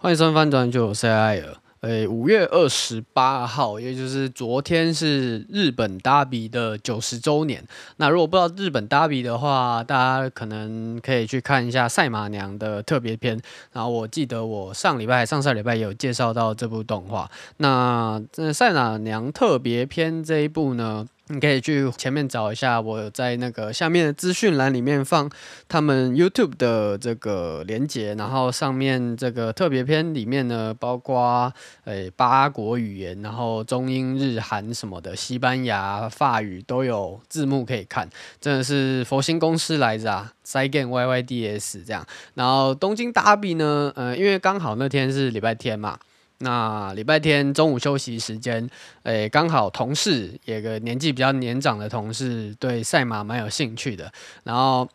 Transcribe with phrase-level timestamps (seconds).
[0.00, 1.56] 欢迎收看翻转就 C I 尔。
[1.80, 7.64] 诶，五月二十八号，也就是昨天是日本大比的九十周年。
[7.96, 13.36] 那如果不知道日本大比的话，大家可能可以去看一下赛马娘的特别篇。
[13.72, 17.28] 然后我记得我上礼拜、上上礼拜也有介绍到这部动画。
[17.56, 21.08] 那这赛马娘特别篇这一部呢？
[21.30, 25.30] 你可以去前面找一下，我在那个下面的资讯栏里面放
[25.68, 31.52] 他们 YouTube 的这个连接，然后上面这个特别篇里面呢，包括
[31.84, 38.08] 诶八国语言，然后中英日韩什么的，西班牙、法语都有字幕可以看，
[38.40, 42.06] 真的是佛心公司来着啊，Seigen YYDS 这样。
[42.34, 45.98] 然后东京大比呢，呃，因为刚好那天是礼拜天嘛。
[46.40, 48.70] 那礼拜天中午休息时间，
[49.02, 54.12] 诶、刚好同事有个年纪比较年长的同事对赛马蛮有兴趣的，
[54.44, 54.88] 然后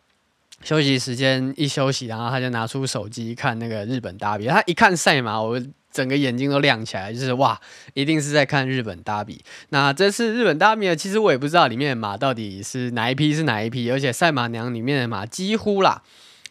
[0.62, 5.60] 休息时间一休息，然后他就拿出手机看那个日本 Derby，他一看赛马，我
[5.92, 7.60] 整个眼睛都亮起来，就是哇，
[7.92, 9.38] 一定是在看日本 Derby。
[9.68, 16.02] 那这次日本 Derby 呢，其实我也不知道里面的马到底是哪一批是哪一批，而且赛马娘里面的马几乎啦，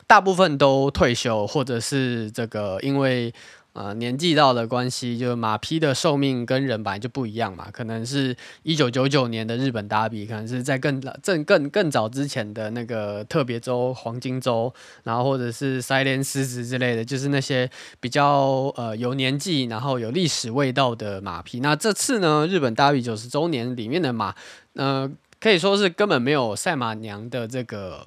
[0.05, 3.33] 大部分都退休，或者是这个因为。
[3.73, 7.69] 呃，年纪到的关系，就是马匹的寿命跟人本来就不一样嘛。
[7.71, 14.71] 可能是一九九九年的日本 Derby，可能是在更早更更更早之前的那个特别州黄金周，
[15.03, 17.67] 然后或者是塞连狮子之类的，就是那些
[17.99, 21.59] 比较呃有年纪，然后有历史味道的马匹。
[21.59, 24.35] 那这次呢，日本 Derby 九十周年里面的马，
[24.75, 28.05] 呃，可以说是根本没有赛马娘的这个。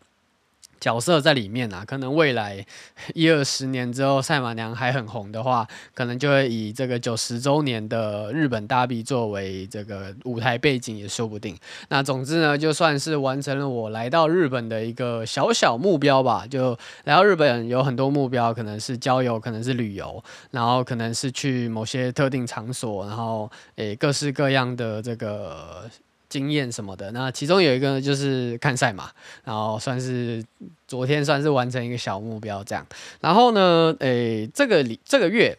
[0.87, 2.65] 角色在里面啊，可能未来
[3.13, 11.59] 一二十年之后，赛马娘还很红的话，可能就会以这个九十周年的日本大比作为这个舞台背景也说不定。
[11.89, 16.47] 那总之呢，就算是完成了我来到日本的一个小小目标吧。
[16.49, 25.91] 就来到日本有很多目标，可能是郊游，可能是旅游，然后可能是去某些特定场所，然后诶各式各样的这个。
[26.37, 29.11] 经验什么的，那其中有一个就是看赛马，
[29.45, 30.45] 然后算是
[30.87, 32.87] 昨天算是完成一个小目标这样。
[33.21, 35.57] 然后呢，诶、这个里这个月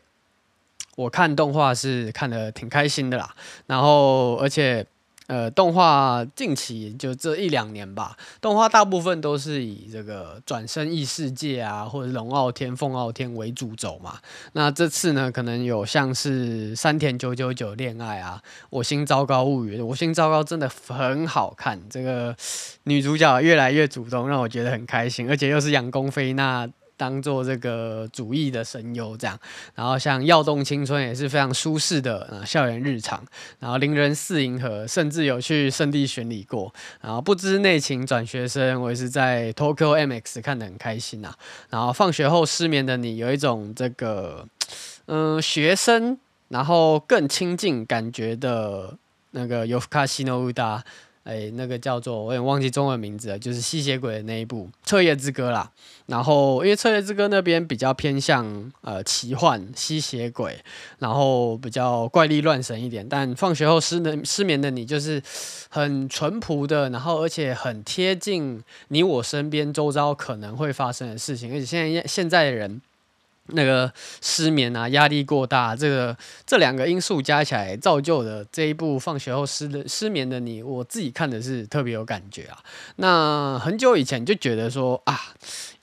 [0.95, 3.33] 我看动画是看的挺开心的啦，
[3.65, 4.85] 然后而且。
[5.27, 14.19] 呃，动画近期就这一两年吧，动画大部分都是以这个转生异世界啊，或者龙傲天、凤傲天为主轴嘛。
[14.53, 22.35] 那这次呢，可能有像是山田九九九恋爱啊，我心糟糕物语，我心糟糕真的很好看，这个
[22.83, 26.69] 女主角越来越主动，让我觉得很开心，而且又是养宫菲那。
[26.97, 29.39] 当做这个主义的声优这样，
[29.75, 33.23] 然后像《耀动青春》也是非常舒适的呃校园日常，
[33.59, 41.33] 然后《邻人四银河》甚至有去圣地巡礼过，然后不知内情转学生，我也是在 Tokyo MX 看得很开心、啊。
[41.69, 44.47] 然后放学后失眠的你，有一种这个
[45.05, 46.17] 嗯、呃、学生，
[46.49, 48.97] 然后更亲近感觉的
[49.31, 50.81] 那个 Yofuka Shinoda。
[51.27, 55.69] 哎，那个叫做我也忘记中文名字了，就是吸血鬼的那一部《彻夜之歌》啦。
[56.05, 60.57] 然后因为《彻夜之歌》那边比较偏向呃奇幻吸血鬼，
[60.99, 63.05] 然后比较怪力乱神一点。
[63.09, 65.21] 但放学后失能失眠的你，就是
[65.67, 71.51] 很淳朴的，然后而且很贴近你我身边周遭可能会发生的事情。
[71.53, 72.81] 而且现在现在的人。
[73.49, 73.91] 那个
[74.21, 76.15] 失眠啊，压力过大，这个
[76.45, 82.59] 这两个因素加起来造就的这一部放学后失的失眠的你，我自己看的是特别有感觉啊。
[82.97, 85.33] 那很久以前就觉得说啊，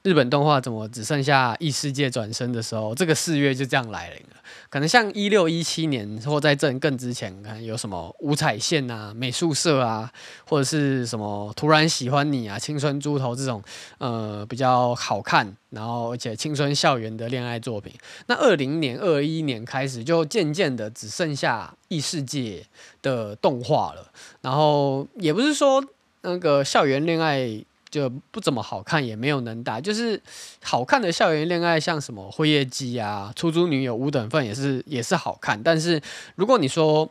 [0.05, 4.37] 日本动画怎么只剩下异世界转身的时候，这个四月就这样来临了。
[4.69, 10.13] 可能像一六一七年或在这更之前，可能有什么五彩线啊、美术社啊，
[10.47, 13.63] 或者是什么突然喜欢你啊、青春猪头这种
[13.97, 17.91] 呃比较好看，然后而且青春校园的恋爱作品。
[18.27, 22.67] 那二零年、二一年开始，就渐渐的只剩下异世界
[23.01, 24.13] 的动画了。
[24.43, 25.83] 然后也不是说
[26.21, 27.65] 那个校园恋爱。
[27.95, 30.21] 就不怎么好看，也没有能打，就是
[30.65, 35.63] 好看的校园恋爱，像什么《辉夜姬》啊，《出租女友》五等份也是也是好看。
[35.63, 36.03] 但是
[36.35, 37.07] 如果你说《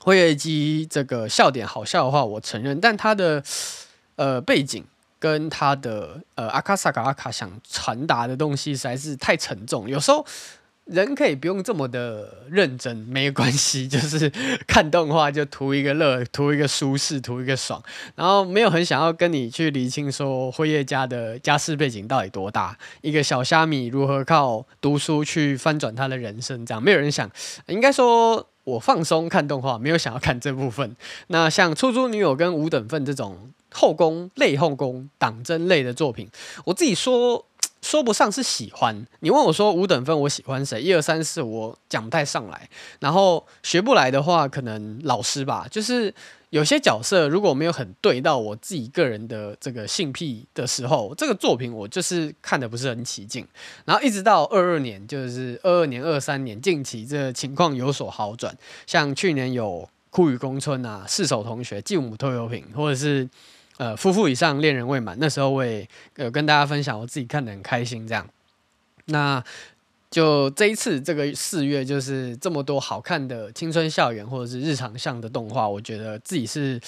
[0.00, 3.42] 辉夜姬》这个笑点好笑的话，我承认，但它的
[4.16, 4.84] 呃背景
[5.18, 10.26] 跟它的呃阿卡萨卡阿卡想传达的东西实在是太沉重，有时候。
[10.84, 14.30] 人可以不用这么的认真，没关系， 就是
[14.66, 17.82] 看动画就图一个乐，图一个舒适，图一个爽，
[18.14, 27.30] 然后没有很想要跟你去厘清说辉夜家的家世背景到底多大，一个小虾米如何靠读书去翻转他的人生，这样没有人想，
[27.68, 30.94] 应该说我放松看动画，没有想要看这部分。
[31.28, 36.28] 那像出租女友跟五等份这种后宫类后宫党争类的作品，
[36.66, 37.46] 我自己说。
[37.84, 39.06] 说不上是喜欢。
[39.20, 40.80] 你问我说五等分我喜欢谁？
[40.80, 42.68] 一二三四我讲不太上来。
[42.98, 45.66] 然后学不来的话，可能老师吧。
[45.70, 46.12] 就是
[46.48, 53.46] 有些角色如果没有很对到我自己个人的这个性癖的时候，这个作品我就是看得不是很起劲。
[53.84, 58.56] 然后一直到二二年，就是二二年、二三年，近期这情况有所好转。
[58.86, 59.86] 像去年有。
[60.14, 63.28] 酷雨宫村啊，四手同学，继母拖油瓶，或者是
[63.78, 68.06] 呃夫妇以上恋人未满，那时候我也呃跟大家分享，我自己看的很开心。
[68.06, 68.28] 这样，
[69.06, 69.42] 那
[70.10, 76.80] 就这一次这个四月，就是这么多好看的青春校园或者是日常向的动画，我觉得自己是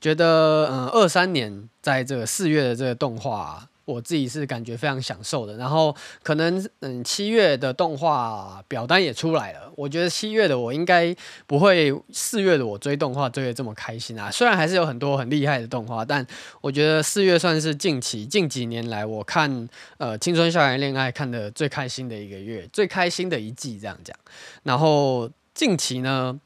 [0.00, 3.68] 觉得嗯二三年在这个四月的这个动画。
[3.84, 11.14] 我自己是感觉非常享受的，然后可能嗯七月的动画表单也出来了，我觉得七月的我应该
[11.46, 14.30] 不会四月的我追动画追得这么开心啊。
[14.30, 16.24] 虽然还是有很多很厉害的动画，但
[16.60, 19.68] 我觉得四月算是近期近几年来我看
[19.98, 24.16] 呃青春校园恋爱看的最开心的一个月，最开心的一季这样讲。
[24.62, 26.38] 然后近期呢，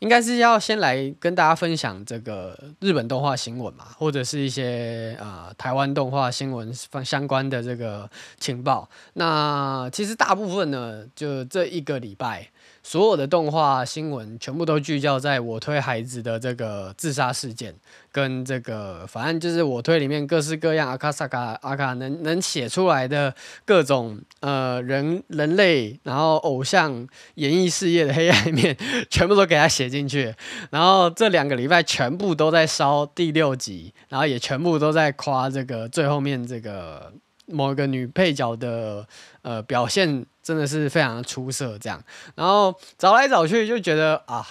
[0.00, 6.72] 应该是要先来跟大家分享这个日本动画新闻嘛，或者是一些啊、呃、台湾动画新闻
[7.04, 8.08] 相关的这个
[8.38, 8.88] 情报。
[9.14, 12.48] 那其实大部分呢，就这一个礼拜。
[12.82, 17.74] 所有的动画新闻全部都聚焦在我推孩子的这个自杀事件，
[18.10, 23.34] 跟这个反正就是我推里面各式各样阿卡萨卡阿卡能能写出来的
[23.64, 28.76] 各种呃人人类，然后偶像演艺事业的黑暗面，
[29.10, 30.34] 全部都给他写进去。
[30.70, 37.12] 然后这两个礼拜全部都在烧第六集，然后也全部都在夸这个最后面这个
[37.46, 39.06] 某一个女配角的
[39.42, 40.24] 呃表现。
[40.42, 42.02] 真的是非常出色，这样，
[42.34, 44.46] 然后找来找去就觉得啊，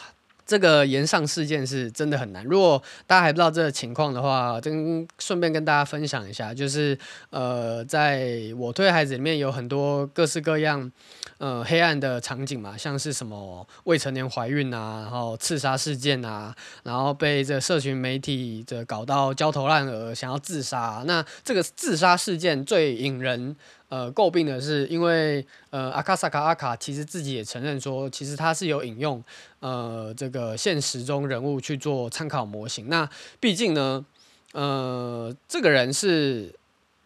[0.46, 2.44] 这个炎上事件是真的很难。
[2.46, 6.98] 如果大家还不知道这个情况的话，跟顺便跟大家分享一下，就是
[7.30, 10.92] 呃，在我推孩子里面有很多各式各样。
[11.38, 16.54] 呃，黑暗的场景嘛，像是什么未成年怀孕啊，然后刺杀事件啊，
[16.84, 21.02] 然后被这社群媒体这搞到焦头烂额，想要自杀。
[21.08, 23.56] 那这个自杀事件最引人
[23.90, 29.24] 呃诟病的是，因为呃阿卡萨卡阿卡其实自己也承认说，其实他是有引用
[29.60, 32.88] 呃这个现实中人物去做参考模型。
[32.88, 33.10] 那
[33.40, 34.06] 毕竟呢，
[34.54, 36.56] 呃这个人是。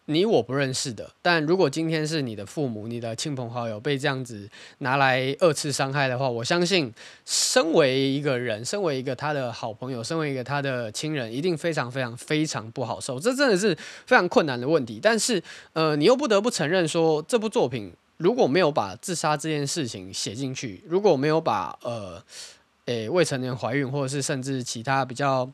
[0.06, 4.46] 你我不认识的，但如果今天是你的父母、你的亲朋好友被这样子
[4.78, 6.92] 拿来二次伤害的话，我相信，
[7.24, 13.18] 身为一个人，身为一个他的好朋友，身为一个他的亲人，一定非常非常非常不好受。
[13.18, 13.74] 这真的是
[14.04, 15.00] 非常困难的问题。
[15.02, 15.42] 但是，
[15.72, 22.22] 呃，你又不得不承认说，这部作品如果没有把自杀这件事情写进去，如果没有把呃，
[22.84, 25.50] 诶未成年怀孕，或者是甚至其他比较。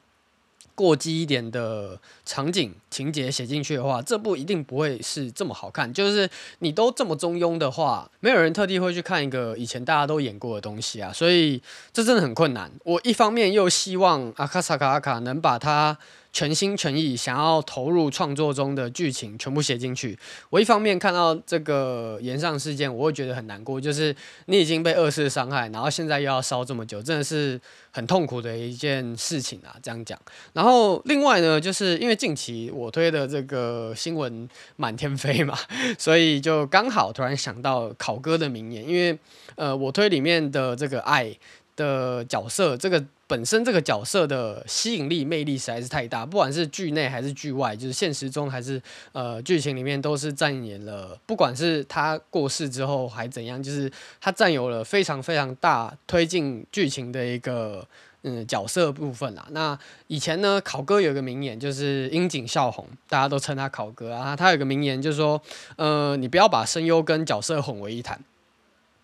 [0.75, 5.93] 过激一点的场景情节写进去的话，这部一定不会是这么好看。
[5.93, 6.29] 就是
[6.61, 11.13] 你都这么中庸的话，没有人特地会去看一个以前大家都演过的东西啊。
[11.13, 11.63] 所以
[11.93, 12.71] 这真的很困难。
[12.85, 15.99] 我一方面又希望阿卡萨卡阿卡能把它。
[16.33, 20.19] 全心全意想要投入创作中的剧情全部写进去。
[20.49, 24.15] 我一方面看到这个炎上事件，我会觉得很难过，就是
[24.47, 27.61] 你已经被二次伤害，然后现在又要烧这么久，真的是
[27.91, 29.75] 很痛苦的一件事情啊。
[29.83, 30.19] 这样讲。
[30.53, 35.59] 然后另外呢，就是因为近期我推的这个新闻满天飞嘛，
[35.99, 39.19] 所以就刚好突然想到考哥的名言，因为
[39.57, 41.37] 呃，我推里面的这个爱
[41.81, 43.03] 的角色，这个。
[43.31, 48.83] 本身这个角色的吸引力、魅力实在是太大，不管是剧内还是剧外，就是现实中还是
[49.13, 51.17] 呃剧情里面，都是占演了。
[51.27, 53.89] 不管是他过世之后还怎样，就是
[54.21, 57.87] 他占有了非常非常大推进剧情的一个
[58.23, 59.47] 嗯角色部分啦。
[59.53, 64.35] 那以前呢，考哥有个名言，就是樱井孝宏，大家都称他考哥啊。
[64.35, 65.41] 他有个名言，就是说，
[65.77, 68.21] 呃，你不要把声优跟角色混为一谈。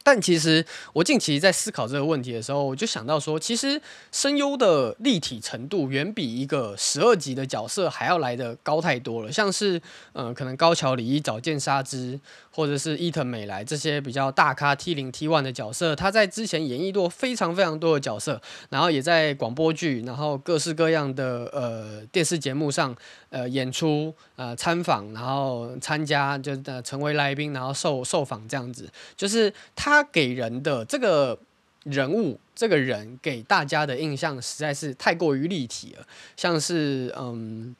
[0.06, 3.82] 但其实我近期在思考这个问题的时候，我就想到说，其实
[4.12, 9.32] 声优的立体程度远比一个十二级的角色还要来的高太多了。
[9.32, 9.82] 像是，
[10.12, 12.20] 呃，可能高桥李依、早见沙织，
[12.52, 22.96] 或者是伊藤美来这些比较大咖 T 零 T one 的角色，他在之前演绎过非常非常多的角色，然后也在广播剧，然后各式各样的呃电视节目上。
[23.28, 31.38] 呃，演出呃参访，然后参加，就呃成为来宾，然后受受访这样子，就是他他给人的这个
[31.84, 37.74] 人物，这个人给大家的印象实在是太过于立体了，像是嗯。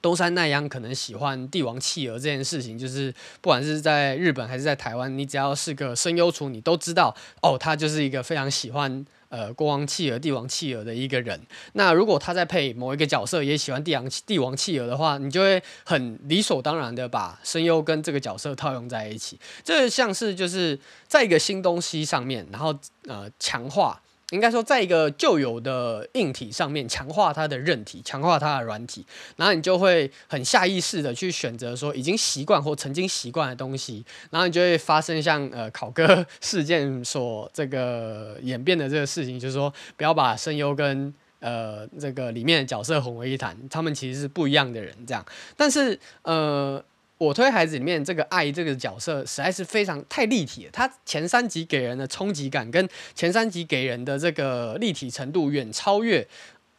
[0.00, 7.12] 东山奈央可能喜欢帝王企鹅这件事情，就是不管是在日本还是在台湾，你只要是个声优厨，你都知道
[7.42, 11.40] 哦，他就是一个非常喜欢呃国王企鹅、帝王企鹅的一个人。
[11.72, 19.38] 那如果他在配某一个角色也喜欢帝王帝王企鹅的话，你就会很理所当然的把声优跟这个角色套用在一起。
[19.62, 24.00] 这像是就是在一个新东西上面，然后呃强化。
[24.30, 29.06] 应该说，在一个旧有的硬体上面强化它的韧体，强化它的软体，
[29.36, 45.24] 然后你就会很下意识的去选择说已经习惯或曾经习惯的东西，然后你就会发生像呃考哥 事件所这个演变的这个事情，就是说不要把声优跟呃这个里面的角色混为一谈，他们其实是不一样的人这样，
[45.56, 46.84] 但是呃。
[47.18, 56.24] 我推孩子里面这个爱这个角色实在是非常太立体了，他前三集给人的冲击感跟前三集给人的这个立体程度远超越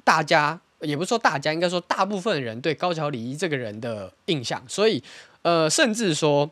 [0.06, 4.64] 大家，也不是说大家，应该说大部分人对高桥李依这个人的印象。
[4.66, 5.04] 所以，
[5.42, 6.50] 呃，甚至说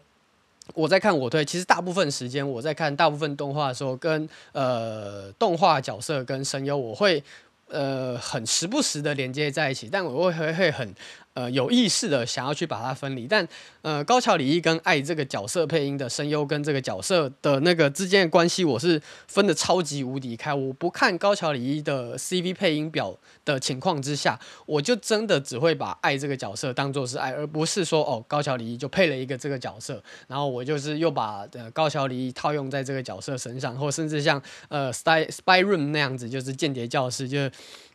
[0.73, 7.23] 我在看我推，其实大部分时间我在看大部分动画的时候，跟呃动画角色跟声优，我会
[7.69, 10.93] 呃很时不时的连接在一起，但我会会很。
[11.37, 13.47] 呃，有意识的想要去把它分离，但
[13.83, 20.51] 呃，高桥李依跟爱这个角色配音的声优跟这个角色的那个之间的关系，我是分得超级无敌开。
[20.51, 23.15] 我不看高桥李依的 CV 配音表
[23.45, 37.51] 的情况之下，我就真的只会把爱这个角色当做是爱，而不是说哦，高桥李依就配了一个这个角色，然后我就是又把呃高桥李依套用在这个角色身上，或甚至像呃 Spy Spy Room 那样子，就是间谍教室，就是。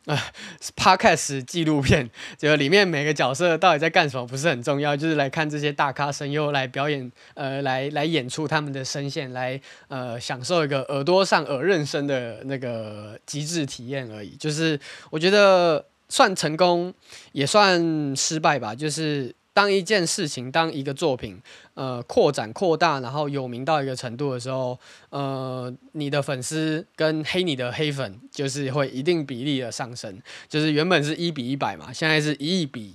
[0.06, 0.18] 呃，
[0.76, 14.30] Podcast 纪录片，就里面每个角色到底在干什么不是很重要，就是来看这些大咖声优来表演，呃，来来演出他们的声线，来呃享受一个耳朵上耳认声的那个极致体验而已。
[14.36, 14.78] 就是
[15.10, 16.92] 我觉得算成功，
[17.32, 19.34] 也算失败吧，就是。
[19.52, 21.40] 当一件事情，当一个作品，
[21.74, 24.78] 呃，扩展扩大，然后有名到一个程度的时候，
[25.10, 32.94] 呃，你的粉丝跟黑你的黑粉，就是会一定比例的上升，就是原本是一比一百嘛，现在是一亿比。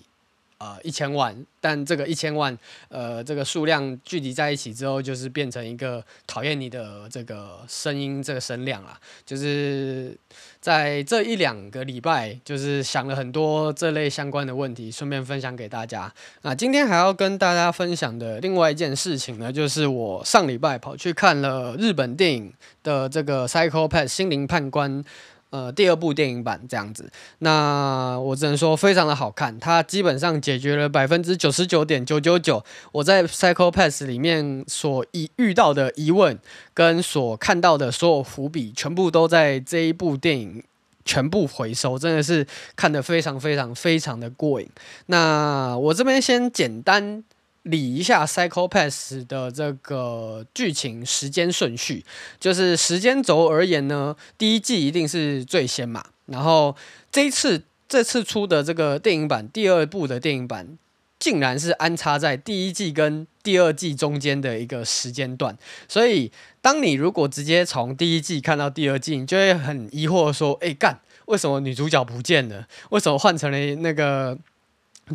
[0.60, 2.58] 呃，一千万，但这个一千万，
[2.90, 10.18] 呃，这个数量聚集在一起之后，就是变成一个讨厌你的这个声音，这个声量啊，就是
[10.60, 16.12] 在这一两个礼拜，就是想了很多这类相关的问题，顺便分享给大家。
[16.42, 25.04] 那今天还要跟大家分享的另外一件事情呢，就是我上礼拜跑去看了日本电影的这个《Psycho-Pass》心灵判官。
[25.50, 36.38] 呃，第二部电影版这样子，那我只能说非常的好看，它基本上解决了百分之九十九点九九九我在 Psycho-Pass 里面所遇遇到的疑问
[36.74, 40.64] 跟所看到的所有伏笔，全部都在这一部电影
[41.06, 44.70] 全部回收，真的是看得非常非常非常的过瘾。
[45.06, 47.24] 那我这边先简单。
[47.68, 52.04] 理一下《Psycho-Pass》的这个剧情时间顺序，
[52.40, 56.04] 就是时间轴而言呢，第一季一定是最先嘛。
[56.26, 56.76] 然后
[57.12, 60.78] 这一次这次出的这个电影版，第二部的电影版，
[61.20, 65.58] 竟然是安插在第一季跟第二季中间的一个时间段。
[65.88, 66.32] 所以，
[66.62, 72.68] 当你如果直接从第一季看到第二季，你就会很疑惑说：“哎，干，为什么女主角不见了？
[72.90, 74.38] 为什么换成了那个？”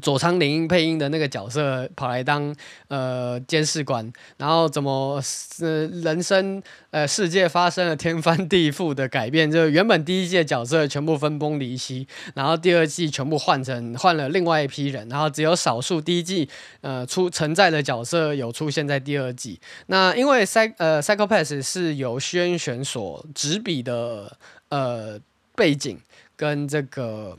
[0.00, 2.54] 佐仓林配音的那个角色跑来当
[2.88, 5.22] 呃监视官，然后怎么
[5.61, 9.50] 呃人生呃世界发生了天翻地覆的改变？
[9.50, 16.49] 就原本第一季的角色全部分崩离析，然后第二季全部换成换了另外一批人，然后只有少数第一季
[16.80, 19.61] 呃出存在的角色有出现在第二季。
[19.88, 24.38] 那因为 Psy 呃 Psycho-Pass 是由虚渊玄所执笔的
[24.70, 25.20] 呃
[25.54, 26.00] 背景
[26.34, 27.37] 跟这个。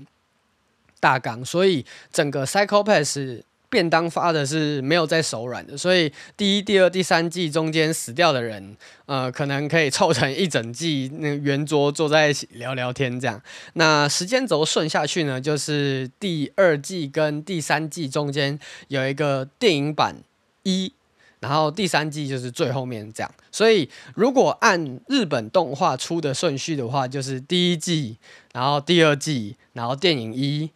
[1.03, 13.41] 大纲，所以整个 Psycho-Pass 便当发的是没有在手软的，所以第一、第二、第三季中间死掉的人，呃，可能可以凑成一整季那圆桌坐在一起聊聊天这样。
[13.73, 18.57] 那时间轴顺下去呢，就是第二季跟第三季中间
[18.87, 20.15] 有一个电影版
[20.63, 20.93] 一。
[21.39, 28.17] 然后第三季就是最后面这样，所以如果按日本动画出的顺序的话，就是第一季，
[28.53, 30.71] 然后第二季，然后电影一，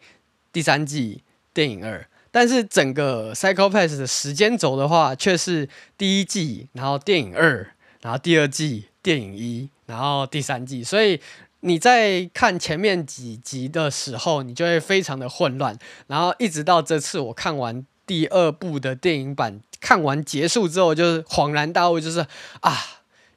[0.58, 1.22] 第三季
[1.54, 2.04] 电影二。
[2.32, 7.72] 但是整个 Psycho-Pass 的时间轴的话，却是第一季，然后电影二，
[8.02, 10.82] 然后第二季电影一，然后第三季。
[10.82, 11.20] 所以
[11.60, 19.60] 你在看前面几集的时候，你就会非常的混乱，然后一直到这次我看完第二部的电影版。
[19.80, 22.18] 看完结束之后，就是恍然大悟，就是
[22.62, 22.76] 啊，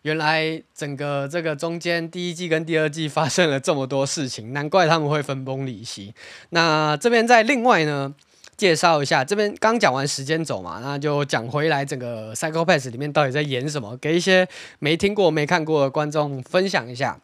[0.03, 6.13] 原来整个这个中间第一季跟第二季发生了这么多事情，难怪他们会分崩离析。
[6.49, 8.13] 那这边再另外呢，
[8.57, 14.47] 介绍一下，这边刚讲完时间轴嘛，那就讲回来整个 Psycho-Pass 里面到底在演什么，给一些
[14.79, 17.19] 没听过、没看过的观众分享一下。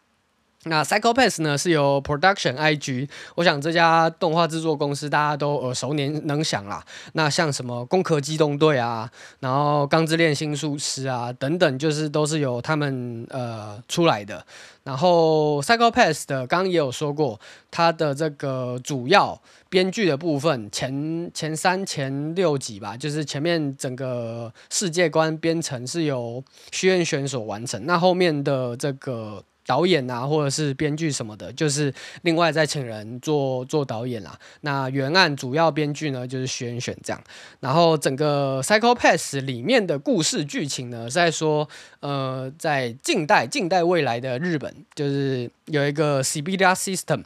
[0.64, 6.84] 那 Psycho-Pass 呢是由 Production IG，我想这家动画制作公司大家都耳熟能详啦。
[7.12, 14.44] 那像什么《攻壳机动队》啊，然后《钢之炼新术师》啊等等，就是都是由他们呃出来的。
[14.82, 17.38] 然后 Psycho-Pass 的刚刚也有说过，
[17.70, 29.44] 它的这个主要编剧的部分前前三前六集吧，就是前面整个世界观编程是由虚渊玄所完成，那后面的这个。
[29.68, 34.38] 导演啊，或者是编剧什么的，就是另外再请人做做导演啦。
[34.62, 37.22] 那原案主要编剧呢，就是徐恩选这样。
[37.60, 41.68] 然后整个《Psycho-Pass》里面的故事剧情呢，是在说，
[42.00, 47.24] 呃，在近代近代未来的日本，就是有一个 Civil System。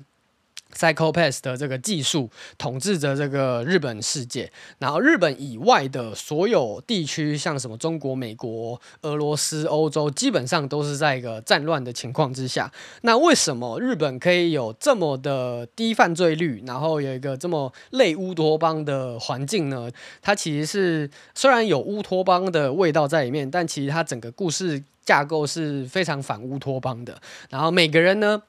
[0.77, 12.73] Psycho-Pass 的这个技术统治着这个日本世界，然后日本以外的所有地区，像什么中国、美国、俄罗斯、欧洲，基本上都是在一个战乱的情况之下。
[13.03, 19.91] 那为什么日本可以有这么的低犯罪率，然后有一个这么类乌托邦的环境呢？
[20.21, 27.21] 它其实是虽然有乌托邦的味道在里面，但其实它整个故事架构是非常反乌托邦的。
[27.51, 28.43] 然后每个人呢，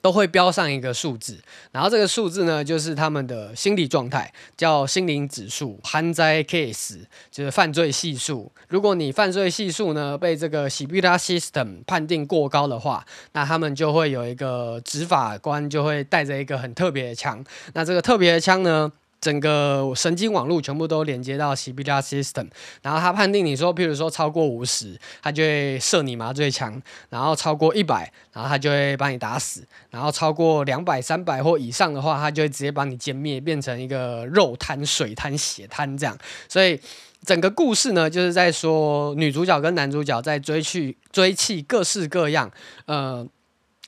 [0.00, 1.38] 都会标上一个数字，
[1.72, 7.00] 然后这个数字呢，就是他们的心理状态，叫心灵指数 （Hanzai Case），
[7.30, 8.50] 就是犯罪系数。
[8.68, 17.44] 如果你犯罪系数呢被这个 Sibylla System 判定过高的话，那他们就会有一个执法官就会带着一个很特别的枪。
[17.74, 22.48] 那这个特别的枪呢，整个神经网络全部都连接到 Sibylla System，
[22.82, 36.16] 然后他判定你说，譬如说超过五十，他就会射你麻醉枪；然后超过一百，然后他就会把你打死；然后超过两百、三百或以上的话，他就会直接把你歼灭，变成一个肉摊、水摊、血摊这样。
[36.48, 36.80] 所以
[37.24, 42.48] 整个故事呢，就是在说女主角跟男主角在追去追缉各式各样
[42.86, 43.26] 呃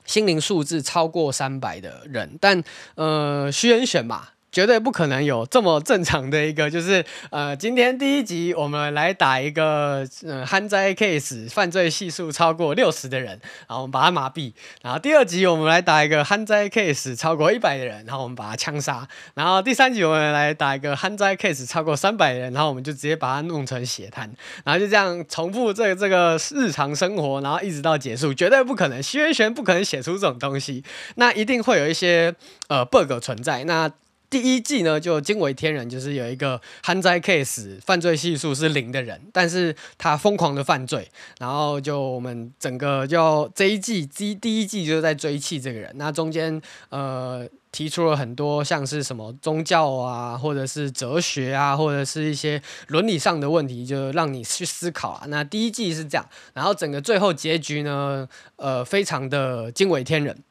[0.05, 2.61] 心灵数字超过三百的人，但
[2.97, 4.31] 呃虚渊玄嘛。
[4.53, 13.39] 绝对不可能有这么正常的一个，就是呃，今天第一集我们来打一个呃犯罪 case，犯罪系数超过六十的人，
[13.69, 14.53] 然后我们把他麻痹；
[14.83, 24.29] 然后第二集我们来打一个犯罪 case 超过一百的人，然后我们把他枪杀；然后第三集我们来打一个犯罪 case 超过三百人，然后我们就直接把他弄成血滩，
[24.65, 30.83] 然后就这样重复这个这个日常生活，然后一直到结束，绝对不可能，虚渊玄不可能写出这种东西，
[31.15, 32.35] 那一定会有一些
[32.69, 33.89] 呃 bug 存在，那。
[34.31, 55.25] 第一季呢，就惊为天人，就是有一个犯罪 case，犯罪系数是零的人，但是他疯狂的犯罪，然后就我们整个就这一季第第一季就是在追缉这个人，那中间呃提出了很多像是什么宗教啊，或者是哲学啊，或者是一些伦理上的问题，就让你去思考啊。
[55.27, 60.45] 那第一季是这样，然后整个最后结局呢，呃，非常的惊为天人。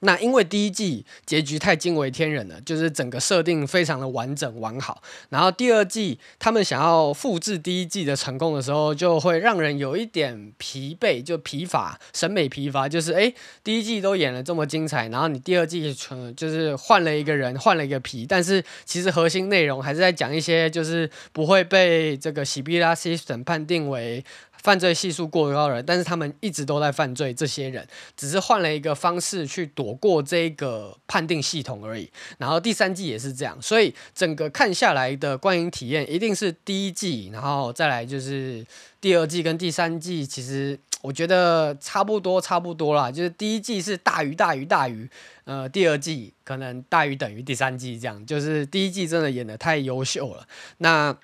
[0.00, 5.02] 那因为第一季结局太惊为天人了，就是整个设定非常的完整完好。
[5.30, 12.88] 然后第二季他们想要复制第一季的成功的时候，就会让人有一点疲惫，就疲乏，审美疲乏。
[12.88, 13.34] 就是诶，
[13.64, 24.24] 第一季都演了这么精彩，然后你第二季全就是换了一个人，换了一个皮，但是其实核心内容还是在讲一些，就是不会被这个 Sibylla System 判定为。
[24.62, 27.32] 犯罪系数过高的人，但是他们一直都在犯罪。
[27.32, 32.10] 这些人只是换了一个方式去躲过这个判定系统而已。
[32.38, 38.64] 然后第三季也是这样，所以整个看下来的观影体验一定是第一季，然后再来就是
[39.00, 40.26] 第二季跟第三季。
[40.26, 43.10] 其实我觉得差不多，差不多啦。
[43.10, 45.08] 就是第一季是大于大于大于，
[45.44, 48.26] 呃，第二季可能大于等于第三季这样。
[48.26, 50.46] 就是第一季真的演得太优秀了。
[50.78, 51.16] 那。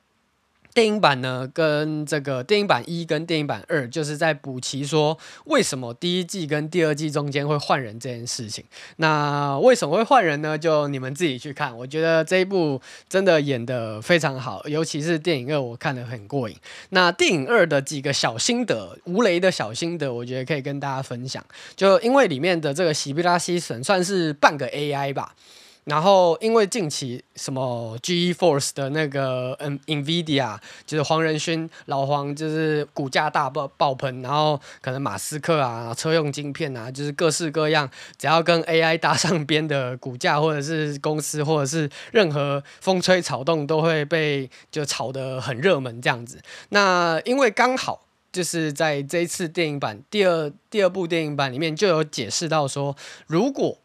[0.75, 8.65] 电影版呢，跟这个电影版一跟电影版二，就是在补齐说为什么第一季跟第二季中间会换人这件事情。
[8.97, 10.59] 那为什么会换人呢？
[10.59, 11.79] 就你们自己去看。
[11.79, 16.57] 我觉得这一部真的演得非常好，尤其是电影二，我看得很过瘾。
[16.91, 21.45] 那电影二的几个小心得，吴雷的小心得，我觉得可以跟大家分享。
[21.77, 25.37] 就因为里面的这个喜比拉西神算是半个 AI 吧。
[25.85, 46.40] 然后，因为近期什么 GeForce 的那个嗯 NVIDIA 就是黄仁勋老黄就是股价大爆爆棚，然后可能马斯克啊车用晶片啊，就是各式各样，只要跟 AI 搭上边的股价或者是公司或者是任何风吹草动都会被就炒得很热门这样子。
[46.70, 53.79] 那因为刚好就是在这一次电影版第二第二部电影版里面就有解释到说，如果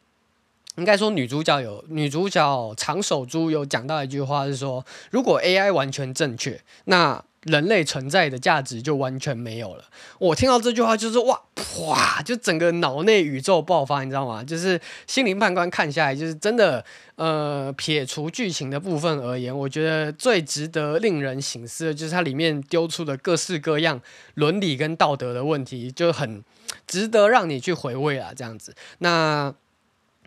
[0.76, 9.86] 应该说女主角有女主角长手珠有讲到一句话是说，如果 AI 完全正确，那人类存在的价值就完全没有了。
[10.20, 11.42] 我听到这句话就是哇，
[11.86, 14.42] 哇，就整个脑内宇宙爆发，你知道吗？
[14.44, 16.84] 就是心灵判官看下来，就是真的，
[17.16, 24.02] 呃，撇除剧情的部分而言，我觉得最值得令人省思的就是它里面丢出的各式各样
[24.36, 26.44] 伦理跟道德的问题，就很
[26.88, 28.74] 值得让你去回味啊，这样子。
[29.00, 29.54] 那。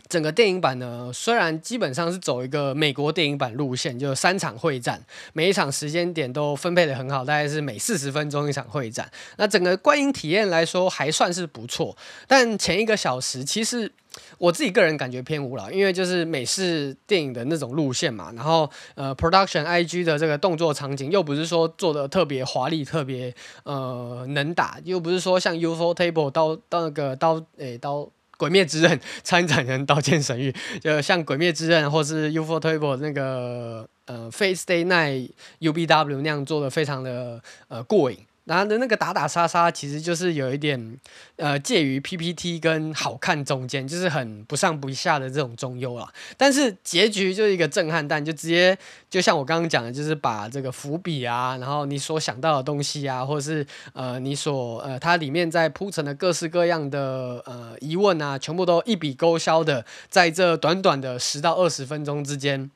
[0.08, 9.10] 整个电影版呢，虽然基本上是走一个美国电影版路线，就三场会战，每一场时间点都分配得很好，大概是每四十分钟一场会战。
[9.38, 13.90] 那整个观影体验来说还算是不错，但前一个小时其实
[14.36, 28.10] 我自己个人感觉偏无聊，因为就是美式电影的那种路线嘛，然后呃，production IG 的这个动作场景又不是说做的特别华丽、特别呃能打，又不是说像 ufotable 到到那个刀诶、刀。
[28.42, 38.18] 鬼灭之刃参展人刀剑神域，就像鬼灭之刃或是 ufotable 那个呃，Face Day Night UBW 那样做的非常的呃过瘾。
[38.44, 40.98] 然后的那个打打杀杀，其实就是有一点，
[41.36, 46.12] 呃，介于 PPT 跟好看中间，就是很不上不下的这种中优啦。
[46.36, 48.76] 但是结局就是一个震撼弹，就直接
[49.08, 62.70] 就像我刚刚讲的，就是把这个伏笔啊，然后你所想到的东西啊，或者是呃你所呃它里面在铺陈的各式各样的呃疑问啊，全部都一笔勾销的，在这短短的十到二十分钟之间。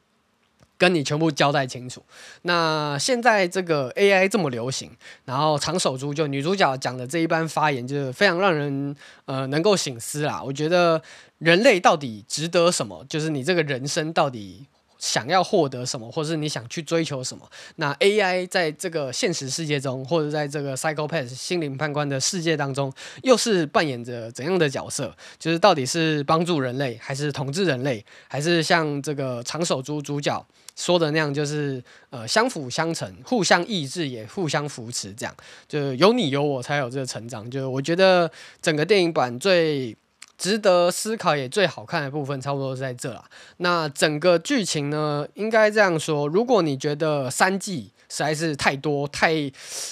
[0.78, 2.02] 跟你全部交代清楚。
[2.42, 4.90] 那现在这个 AI 这么流行，
[5.24, 10.42] 然后长手珠就女主角讲的这一番发言，就是非常让人呃能够醒思啦。
[10.42, 11.00] 我觉得
[11.38, 13.04] 人类到底值得什么？
[13.08, 14.66] 就是你这个人生到底。
[14.98, 17.48] 想要获得什么，或是你想去追求什么？
[17.76, 25.14] 那 AI 在这个现实世界中，或者在这个 Psycho-Pass 心灵判官的世界当中，又是扮演着怎样的角色？
[25.38, 35.36] 就是到底是帮助人类，还是统治人类，还是像这个长手猪主角说的那样，就是呃相辅相成，互相抑制，也互相扶持，这样
[35.68, 37.50] 就有你有我才有这个成长。
[37.50, 38.30] 就我觉得
[38.62, 39.96] 整个电影版最。
[40.38, 43.24] 值得思考也最好看的部分，差不多是在这啦。
[43.56, 49.50] 那整个剧情呢，应该这样说：如果你觉得三季实在是太多、太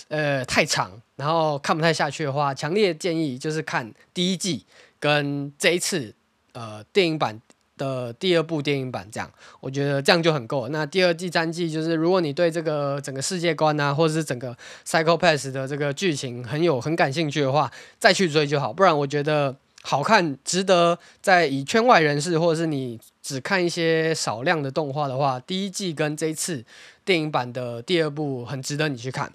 [0.08, 4.66] 呃太长，然后看不太下去的话，强烈建议就是看第一季
[5.00, 6.14] 跟这一次
[6.52, 7.40] 呃电影版
[7.78, 9.30] 的第二部电影版，这样
[9.60, 10.68] 我觉得这样就很够。
[10.68, 18.72] 那第二季、三季就是，如果你对这个整个世界观啊，或者是整个 Psycho-Pass 的这个剧情很有很感兴趣的话，再去追就好。
[18.72, 19.56] 不然我觉得。
[19.86, 26.64] 好看，值得在以圈外人士，或者是你只看一些少量的动画的话，第一季跟这一次
[27.04, 29.30] 电影版的第二部很值得你去看，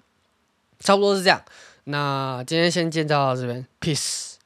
[0.80, 1.40] 差不多是这样。
[1.84, 4.39] 那今天先介绍到这边，peace。